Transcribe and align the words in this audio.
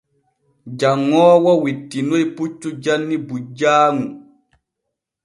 Janŋoowo 0.79 1.51
wittinoy 1.63 2.25
puccu 2.35 2.69
janni 2.83 3.15
bujjaaŋu. 3.27 4.05